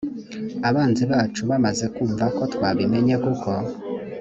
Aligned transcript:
abanzi 0.69 1.03
bacu 1.11 1.41
bamaze 1.49 1.85
kumva 1.95 2.25
ko 2.35 2.43
twabimenye 2.53 3.15
kuko 3.23 3.49